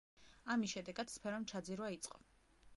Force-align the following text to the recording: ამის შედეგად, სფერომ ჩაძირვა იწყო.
ამის 0.55 0.73
შედეგად, 0.77 1.13
სფერომ 1.17 1.47
ჩაძირვა 1.53 1.93
იწყო. 2.01 2.23